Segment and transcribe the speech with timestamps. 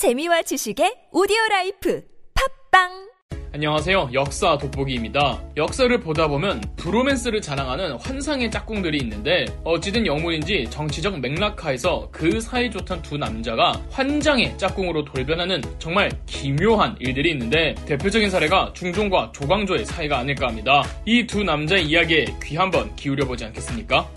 [0.00, 2.02] 재미와 지식의 오디오 라이프
[2.72, 3.10] 팟빵
[3.52, 4.08] 안녕하세요.
[4.14, 5.42] 역사 돋보기입니다.
[5.58, 13.02] 역사를 보다 보면 브로맨스를 자랑하는 환상의 짝꿍들이 있는데 어찌된 영문인지 정치적 맥락하에서 그 사이 좋던
[13.02, 20.46] 두 남자가 환장의 짝꿍으로 돌변하는 정말 기묘한 일들이 있는데 대표적인 사례가 중종과 조광조의 사이가 아닐까
[20.48, 20.82] 합니다.
[21.04, 24.08] 이 두 남자의 이야기에 귀 한번 기울여 보지 않겠습니까?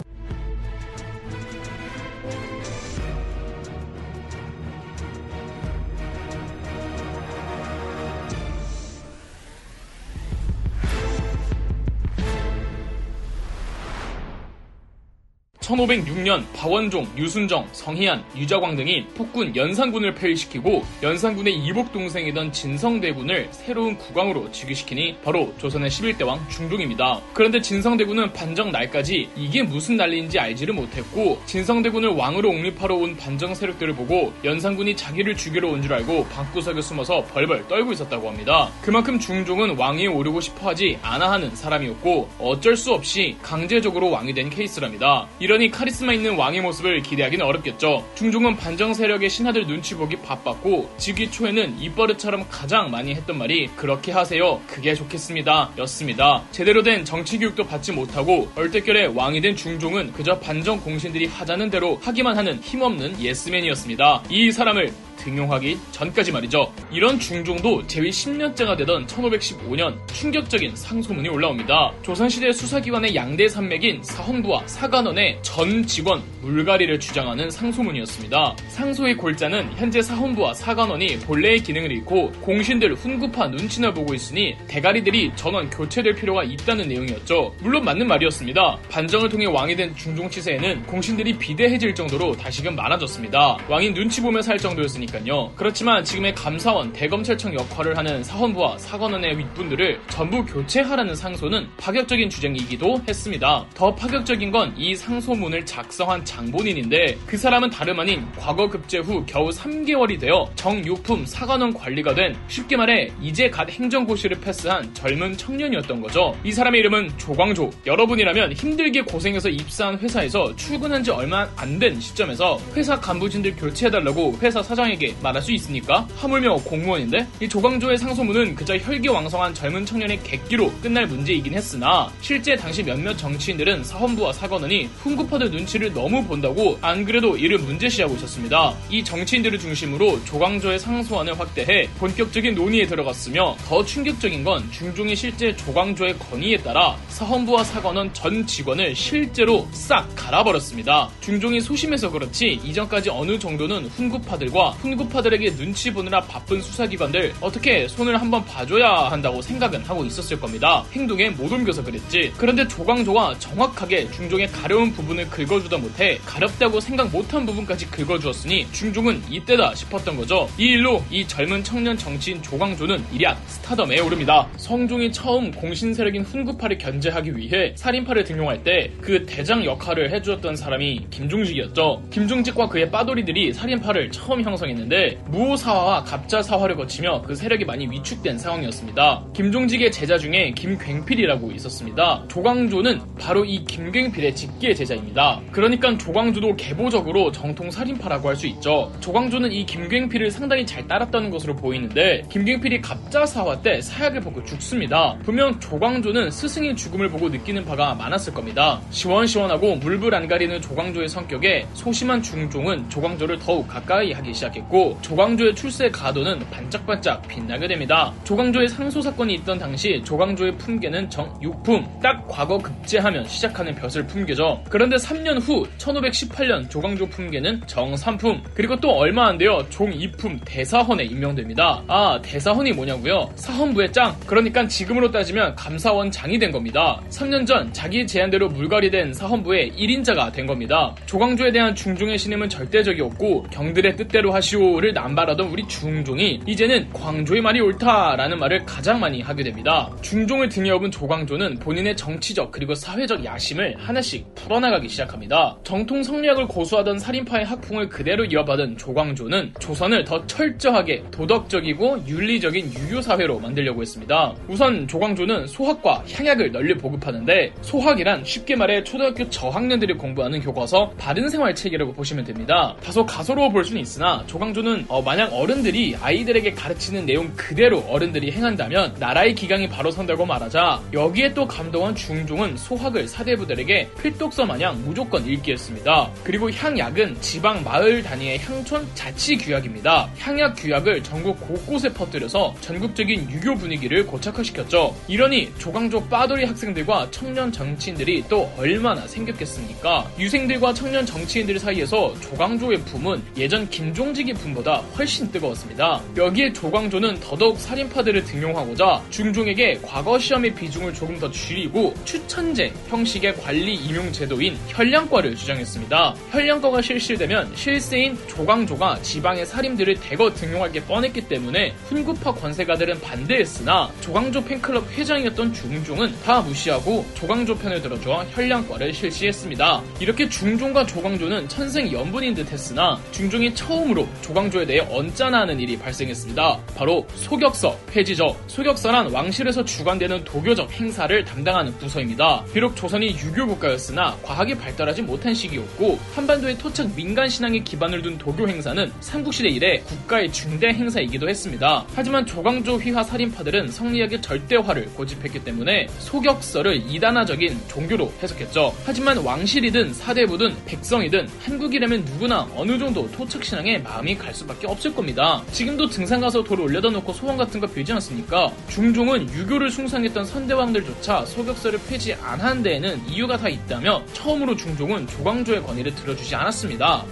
[15.78, 24.52] (1506년) 박원종, 유순정, 성희안, 유자광 등이 폭군 연산군을 폐위시키고 연산군의 이복 동생이던 진성대군을 새로운 국왕으로
[24.52, 27.22] 즉위시키니 바로 조선의 11대 왕 중종입니다.
[27.34, 33.94] 그런데 진성대군은 반정 날까지 이게 무슨 난리인지 알지를 못했고 진성대군을 왕으로 옹립하러 온 반정 세력들을
[33.96, 38.70] 보고 연산군이 자기를 죽이러 온 줄 알고 방구석에 숨어서 벌벌 떨고 있었다고 합니다.
[38.82, 45.28] 그만큼 중종은 왕위에 오르고 싶어하지 않아 하는 사람이었고 어쩔 수 없이 강제적으로 왕이 된 케이스랍니다.
[45.40, 48.08] 이러니 카리스마 있는 왕의 모습을 기대하기는 어렵겠죠.
[48.16, 54.12] 중종은 반정 세력의 신하들 눈치 보기 바빴고 즉위 초에는 입버릇처럼 가장 많이 했던 말이 그렇게
[54.12, 54.62] 하세요.
[54.68, 55.74] 그게 좋겠습니다.
[55.80, 56.44] 였습니다.
[56.52, 62.00] 제대로 된 정치 교육도 받지 못하고 얼떨결에 왕이 된 중종은 그저 반정 공신들이 하자는 대로
[62.02, 64.24] 하기만 하는 힘없는 예스맨이었습니다.
[64.30, 64.92] 이 사람을
[65.24, 66.72] 등용하기 전까지 말이죠.
[66.92, 71.94] 이런 중종도 재위 10년째가 되던 1515년 충격적인 상소문이 올라옵니다.
[72.02, 78.56] 조선시대 수사기관의 양대 산맥인 사헌부와 사관원의 전 직원 물갈이를 주장하는 상소문이었습니다.
[78.68, 85.70] 상소의 골자는 현재 사헌부와 사관원이 본래의 기능을 잃고 공신들 훈구파 눈치나 보고 있으니 대가리들이 전원
[85.70, 87.56] 교체될 필요가 있다는 내용이었죠.
[87.60, 88.78] 물론 맞는 말이었습니다.
[88.90, 93.58] 반정을 통해 왕이 된 중종 치세에는 공신들이 비대해질 정도로 다시금 많아졌습니다.
[93.68, 95.52] 왕이 눈치 보며 살 정도였으니까 거니까요.
[95.56, 103.66] 그렇지만 지금의 감사원, 대검찰청 역할을 하는 사헌부와 사관원의 윗분들을 전부 교체하라는 상소는 파격적인 주장이기도 했습니다.
[103.76, 109.50] 더 파격적인 건 이 상소문을 작성한 장본인인데 그 사람은 다름 아닌 과거 급제 후 겨우
[109.50, 116.36] 3개월이 되어 정육품 사관원 관리가 된 쉽게 말해 이제 갓 행정고시를 패스한 젊은 청년이었던 거죠.
[116.44, 117.70] 이 사람의 이름은 조광조.
[117.86, 124.62] 여러분이라면 힘들게 고생해서 입사한 회사에서 출근한 지 얼마 안 된 시점에서 회사 간부진들 교체해달라고 회사
[124.62, 126.08] 사장에게 사람에게 말할 수 있습니까?
[126.16, 127.28] 하물며 공무원인데?
[127.42, 133.84] 이 조광조의 상소문은 그저 혈기왕성한 젊은 청년의 객기로 끝날 문제이긴 했으나 실제 당시 몇몇 정치인들은
[133.84, 138.74] 사헌부와 사관원이 훈구파들 눈치를 너무 본다고 안 그래도 이를 문제시하고 있었습니다.
[138.90, 146.18] 이 정치인들을 중심으로 조광조의 상소안을 확대해 본격적인 논의에 들어갔으며 더 충격적인 건 중종이 실제 조광조의
[146.20, 151.10] 건의에 따라 사헌부와 사관원 전 직원을 실제로 싹 갈아버렸습니다.
[151.20, 158.20] 중종이 소심해서 그렇지 이전까지 어느 정도는 훈구파들과 훈 신구파들에게 눈치 보느라 바쁜 수사기관들 어떻게 손을
[158.20, 160.86] 한번 봐줘야 한다고 생각은 하고 있었을 겁니다.
[160.92, 162.34] 행동에 못 옮겨서 그랬지.
[162.38, 169.74] 그런데 조광조가 정확하게 중종의 가려운 부분을 긁어주다 못해 가렵다고 생각 못한 부분까지 긁어주었으니 중종은 이때다
[169.76, 170.50] 싶었던 거죠.
[170.58, 174.48] 이 일로 이 젊은 청년 정치인 조광조는 일약 스타덤에 오릅니다.
[174.58, 181.08] 성종이 처음 공신 세력인 훈구파를 견제하기 위해 살인파를 등용할 때 그 대장 역할을 해주었던 사람이
[181.10, 182.04] 김종직이었죠.
[182.10, 188.38] 김종직과 그의 빠돌이들이 살인파를 처음 형성했는 데 있는데 무호사화와 갑자사화를 거치며 그 세력이 많이 위축된
[188.38, 189.24] 상황이었습니다.
[189.34, 192.24] 김종직의 제자 중에 김굉필이라고 있었습니다.
[192.28, 195.42] 조광조는 바로 이 김굉필의 직계 제자입니다.
[195.52, 198.92] 그러니까 조광조도 계보적으로 정통 살인파라고 할 수 있죠.
[199.00, 205.16] 조광조는 이 김굉필을 상당히 잘 따랐다는 것으로 보이는데 김굉필이 갑자사화 때 사약을 보고 죽습니다.
[205.24, 208.82] 분명 조광조는 스승의 죽음을 보고 느끼는 바가 많았을 겁니다.
[208.90, 215.54] 시원시원하고 물불 안 가리는 조광조의 성격에 소심한 중종은 조광조를 더욱 가까이 하기 시작했고 있고 조광조의
[215.54, 218.12] 출세 가도는 반짝반짝 빛나게 됩니다.
[218.24, 224.64] 조광조의 상소 사건이 있던 당시 조광조의 품계는 정육품 딱 과거 급제하면 시작하는 벼슬 품계죠.
[224.70, 231.84] 그런데 3년 후 1518년 조광조 품계는 정삼품 그리고 또 얼마 안 돼요 종이품 대사헌에 임명됩니다.
[231.88, 233.32] 아 대사헌이 뭐냐고요?
[233.36, 237.00] 사헌부의 짱 그러니까 지금으로 따지면 감사원 장이 된 겁니다.
[237.10, 240.96] 3년 전 자기 제안대로 물갈이된 사헌부의 1인자가 된 겁니다.
[241.06, 247.42] 조광조에 대한 중종의 신임은 절대적이었고 경들의 뜻대로 하시 오 광조를 남발하던 우리 중종이 이제는 광조의
[247.42, 249.90] 말이 옳다라는 말을 가장 많이 하게 됩니다.
[250.02, 255.58] 중종을 등에 업은 조광조는 본인의 정치적 그리고 사회적 야심을 하나씩 풀어나가기 시작합니다.
[255.64, 263.82] 정통 성리학을 고수하던 살인파의 학풍을 그대로 이어받은 조광조는 조선을 더 철저하게 도덕적이고 윤리적인 유교사회로 만들려고
[263.82, 264.34] 했습니다.
[264.48, 271.56] 우선 조광조는 소학과 향약을 널리 보급하는데 소학이란 쉽게 말해 초등학교 저학년들이 공부하는 교과서 바른 생활
[271.56, 272.76] 책이라고 보시면 됩니다.
[272.84, 278.32] 다소 가소로워 볼 수는 있으나 조광 조광조는 어, 만약 어른들이 아이들에게 가르치는 내용 그대로 어른들이
[278.32, 285.26] 행한다면 나라의 기강이 바로 선다고 말하자 여기에 또 감동한 중종은 소학을 사대부들에게 필독서 마냥 무조건
[285.26, 286.10] 읽게 했습니다.
[286.24, 290.10] 그리고 향약은 지방 마을 단위의 향촌 자치 규약입니다.
[290.20, 294.96] 향약 규약을 전국 곳곳에 퍼뜨려서 전국적인 유교 분위기를 고착화시켰죠.
[295.08, 300.10] 이러니 조광조 빠돌이 학생들과 청년 정치인들이 또 얼마나 생겼겠습니까?
[300.20, 306.02] 유생들과 청년 정치인들 사이에서 조광조의 품은 예전 김종직 의 품보다 훨씬 뜨거웠습니다.
[306.18, 313.76] 여기에 조광조는 더더욱 살인파들을 등용하고자 중종에게 과거 시험의 비중을 조금 더 줄이고 추천제 형식의 관리
[313.76, 316.16] 임용 제도인 현량과를 주장했습니다.
[316.32, 324.92] 현량과가 실시되면 실세인 조광조가 지방의 살인들을 대거 등용하게 뻔했기 때문에 훈구파 권세가들은 반대했으나 조광조 팬클럽
[324.92, 329.84] 회장이었던 중종은 다 무시하고 조광조 편을 들어줘 현량과를 실시했습니다.
[330.00, 336.60] 이렇게 중종과 조광조는 천생 연분인 듯 했으나 중종이 처음으로 조광조에 대해 언짢아하는 일이 발생했습니다.
[336.76, 338.36] 바로 소격서 폐지죠.
[338.48, 342.46] 소격서란 왕실에서 주관되는 도교적 행사를 담당하는 부서입니다.
[342.54, 348.48] 비록 조선이 유교 국가였으나 과학이 발달하지 못한 시기였고 한반도의 토착 민간 신앙에 기반을 둔 도교
[348.48, 351.86] 행사는 삼국시대 이래 국가의 중대 행사이기도 했습니다.
[351.94, 358.74] 하지만 조광조 휘하 살인파들은 성리학의 절대화를 고집했기 때문에 소격서를 이단화적인 종교로 해석했죠.
[358.86, 365.42] 하지만 왕실이든 사대부든 백성이든 한국이라면 누구나 어느 정도 토착 신앙에 마음이 갈 수밖에 없을 겁니다.
[365.52, 368.52] 지금도 등산 가서 돌을 올려다 놓고 소원 같은 거 빌지 않습니까?
[368.70, 375.96] 중종은 유교를 숭상했던 선대왕들조차 소격서를 폐지 안한 데에는 이유가 다 있다며 처음으로 중종은 조광조의 권위를
[375.96, 377.06] 들어주지 않았습니다.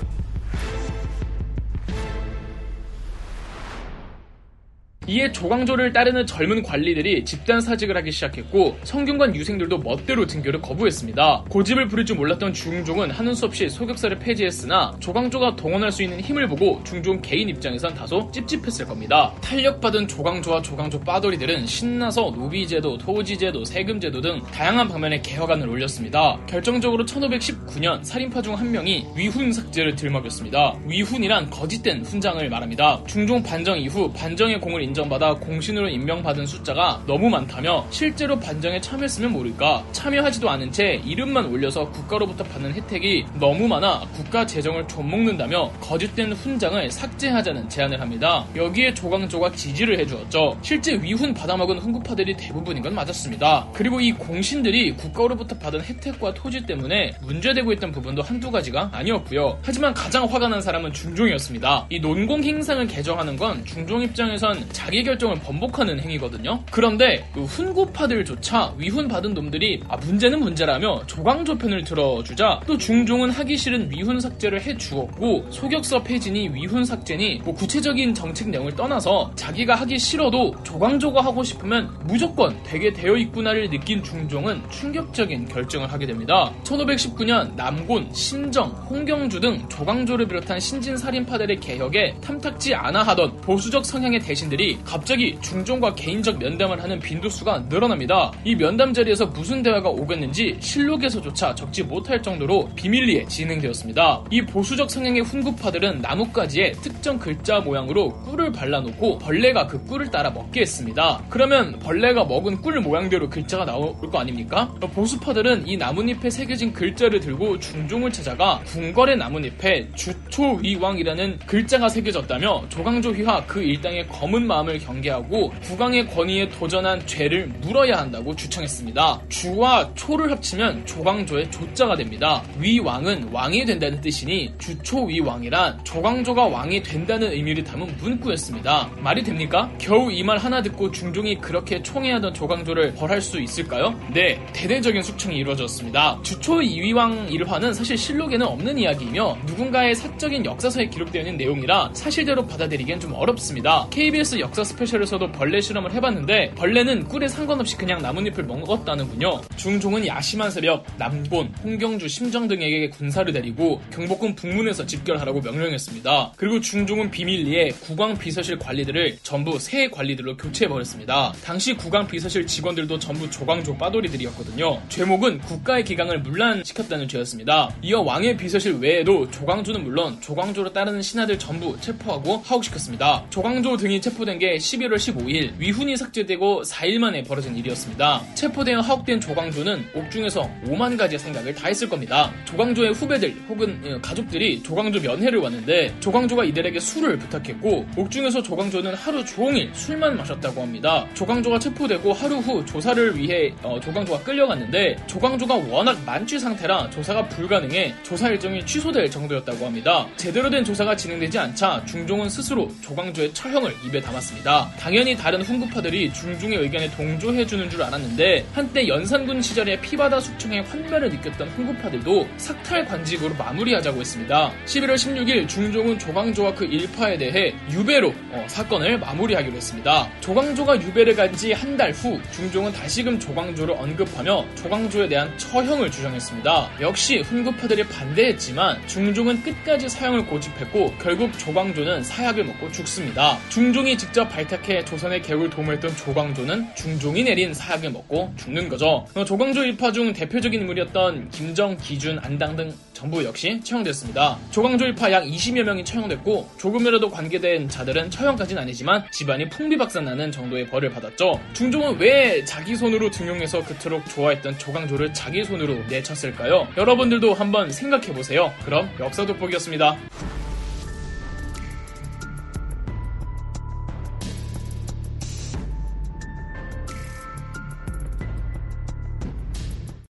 [5.07, 11.45] 이에 조광조를 따르는 젊은 관리들이 집단 사직을 하기 시작했고 성균관 유생들도 멋대로 등교를 거부했습니다.
[11.49, 16.47] 고집을 부릴 줄 몰랐던 중종은 하는 수 없이 소격사를 폐지했으나 조광조가 동원할 수 있는 힘을
[16.47, 19.33] 보고 중종 개인 입장에선 다소 찝찝했을 겁니다.
[19.41, 26.39] 탄력받은 조광조와 조광조 빠돌이들은 신나서 노비제도, 토지제도, 세금제도 등 다양한 방면의 개혁안을 올렸습니다.
[26.45, 30.75] 결정적으로 1519년 살인파 중 한 명이 위훈 삭제를 들먹였습니다.
[30.85, 33.01] 위훈이란 거짓된 훈장을 말합니다.
[33.07, 39.83] 중종 반정 이후 반정의 공을 인정받아 공신으로 임명받은 숫자가 너무 많다며 실제로 반정에 참여했으면 모를까
[39.93, 46.91] 참여하지도 않은 채 이름만 올려서 국가로부터 받는 혜택이 너무 많아 국가 재정을 좀먹는다며 거짓된 훈장을
[46.91, 48.45] 삭제하자는 제안을 합니다.
[48.55, 50.57] 여기에 조광조가 지지를 해주었죠.
[50.61, 53.69] 실제 위훈 받아먹은 훈구파들이 대부분인 건 맞았습니다.
[53.73, 59.59] 그리고 이 공신들이 국가로부터 받은 혜택과 토지 때문에 문제되고 있던 부분도 한두 가지가 아니었고요.
[59.63, 61.87] 하지만 가장 화가 난 사람은 중종이었습니다.
[61.89, 66.63] 이 논공 행상을 개정하는 건 중종 입장에선 자기 결정을 번복하는 행위거든요.
[66.71, 73.57] 그런데 그 훈구파들조차 위훈 받은 놈들이 아 문제는 문제라며 조광조 편을 들어주자 또 중종은 하기
[73.57, 79.75] 싫은 위훈 삭제를 해 주었고 소격서 폐지니 위훈 삭제니 뭐 구체적인 정책 내용을 떠나서 자기가
[79.75, 86.51] 하기 싫어도 조광조가 하고 싶으면 무조건 되게 되어 있구나를 느낀 중종은 충격적인 결정을 하게 됩니다.
[86.63, 94.21] 1519년 남곤, 신정, 홍경주 등 조광조를 비롯한 신진 살인파들의 개혁에 탐탁지 않아 하던 보수적 성향의
[94.21, 98.31] 대신들이 갑자기 중종과 개인적 면담을 하는 빈도수가 늘어납니다.
[98.43, 104.23] 이 면담 자리에서 무슨 대화가 오갔는지 실록에서조차 적지 못할 정도로 비밀리에 진행되었습니다.
[104.31, 110.61] 이 보수적 성향의 훈구파들은 나뭇가지에 특정 글자 모양으로 꿀을 발라놓고 벌레가 그 꿀을 따라 먹게
[110.61, 111.21] 했습니다.
[111.29, 114.73] 그러면 벌레가 먹은 꿀 모양대로 글자가 나올 거 아닙니까?
[114.93, 123.43] 보수파들은 이 나뭇잎에 새겨진 글자를 들고 중종을 찾아가 궁궐의 나뭇잎에 주초위왕이라는 글자가 새겨졌다며 조강조 휘하
[123.45, 129.21] 그 일당의 검은 마음 을 경계하고 국왕의 권위에 도전한 죄를 물어야 한다고 주청했습니다.
[129.29, 132.43] 주와 초를 합치면 조광조의 조자가 됩니다.
[132.59, 138.89] 위왕은 왕이 된다는 뜻이니 주초위왕이란 조광조가 왕이 된다는 의미를 담은 문구였습니다.
[138.99, 139.71] 말이 됩니까?
[139.79, 143.99] 겨우 이 말 하나 듣고 중종이 그렇게 총애하던 조광조를 벌할 수 있을까요?
[144.13, 146.19] 네, 대대적인 숙청이 이루어졌습니다.
[146.23, 153.13] 주초위왕 일화는 사실 실록에는 없는 이야기이며 누군가의 사적인 역사서에 기록되어 있는 내용이라 사실대로 받아들이기엔 좀
[153.13, 153.87] 어렵습니다.
[153.89, 159.41] KBS 역사 스페셜에서도 벌레 실험을 해봤는데 벌레는 꿀에 상관없이 그냥 나뭇잎을 먹었다는군요.
[159.55, 166.33] 중종은 야심한 새벽 남곤, 홍경주, 심정 등에게 군사를 데리고 경복궁 북문에서 집결하라고 명령했습니다.
[166.35, 171.33] 그리고 중종은 비밀리에 국왕 비서실 관리들을 전부 새 관리들로 교체해버렸습니다.
[171.43, 174.81] 당시 국왕 비서실 직원들도 전부 조광조 빠돌이들이었거든요.
[174.89, 177.73] 죄목은 국가의 기강을 문란시켰다는 죄였습니다.
[177.81, 183.25] 이어 왕의 비서실 외에도 조광조는 물론 조광조로 따르는 신하들 전부 체포하고 하옥시켰습니다.
[183.29, 188.23] 조광조 등이 체포된 게게 11월 15일 위훈이 삭제되고 4일 만에 벌어진 일이었습니다.
[188.33, 192.33] 체포되어 하옥된 조광조는 옥중에서 5만 가지의 생각을 다 했을 겁니다.
[192.45, 199.23] 조광조의 후배들 혹은 어, 가족들이 조광조 면회를 왔는데 조광조가 이들에게 술을 부탁했고 옥중에서 조광조는 하루
[199.23, 201.07] 종일 술만 마셨다고 합니다.
[201.13, 207.93] 조광조가 체포되고 하루 후 조사를 위해 어, 조광조가 끌려갔는데 조광조가 워낙 만취 상태라 조사가 불가능해
[208.01, 210.07] 조사 일정이 취소될 정도였다고 합니다.
[210.17, 214.30] 제대로 된 조사가 진행되지 않자 중종은 스스로 조광조의 처형을 입에 담았습니다.
[214.79, 221.49] 당연히 다른 훈구파들이 중종의 의견에 동조해주는 줄 알았는데 한때 연산군 시절에 피바다 숙청의 환멸을 느꼈던
[221.49, 224.51] 훈구파들도 삭탈 관직으로 마무리하자고 했습니다.
[224.65, 230.09] 11월 16일 중종은 조광조와 그 일파에 대해 유배로 어, 사건을 마무리하기로 했습니다.
[230.21, 236.69] 조광조가 유배를 간 지 한 달 후 중종은 다시금 조광조를 언급하며 조광조에 대한 처형을 주장했습니다.
[236.81, 243.37] 역시 훈구파들이 반대했지만 중종은 끝까지 사형을 고집했고 결국 조광조는 사약을 먹고 죽습니다.
[243.49, 249.05] 중종이 직접 발탁해 조선의 개국을 도모했던 조광조는 중종이 내린 사약을 먹고 죽는 거죠.
[249.15, 254.37] 어, 조광조 일파 중 대표적인 인물이었던 김정, 기준, 안당 등 전부 역시 처형됐습니다.
[254.51, 260.91] 조광조 일파 약 20여 명이 처형됐고 조금이라도 관계된 자들은 처형까지는 아니지만 집안이 풍비박산나는 정도의 벌을
[260.91, 261.39] 받았죠.
[261.53, 266.67] 중종은 왜 자기 손으로 등용해서 그토록 좋아했던 조광조를 자기 손으로 내쳤을까요?
[266.75, 268.53] 여러분들도 한번 생각해보세요.
[268.65, 269.97] 그럼 역사 돋보기였습니다.